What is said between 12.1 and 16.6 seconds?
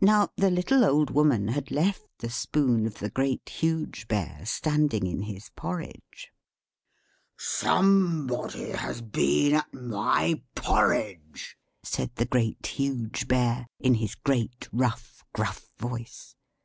the Great, Huge Bear, in his great, rough, gruff voice.